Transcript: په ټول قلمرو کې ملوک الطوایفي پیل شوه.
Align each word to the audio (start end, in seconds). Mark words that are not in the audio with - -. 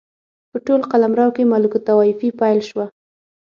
په 0.51 0.57
ټول 0.65 0.81
قلمرو 0.91 1.27
کې 1.35 1.49
ملوک 1.51 1.73
الطوایفي 1.77 2.29
پیل 2.41 2.59
شوه. 2.69 2.85